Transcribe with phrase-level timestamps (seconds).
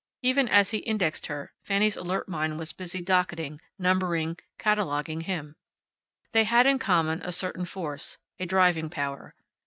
[0.23, 5.55] Even as he indexed her, Fanny's alert mind was busy docketing, numbering, cataloguing him.
[6.31, 9.35] They had in common a certain force, a driving power.